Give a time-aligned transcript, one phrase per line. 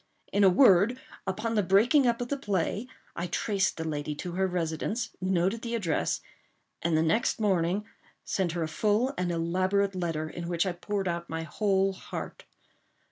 [0.33, 4.31] In a word, upon the breaking up of the play, I traced the lady to
[4.31, 6.21] her residence, noted the address,
[6.81, 7.85] and the next morning
[8.25, 12.45] sent her a full and elaborate letter, in which I poured out my whole heart.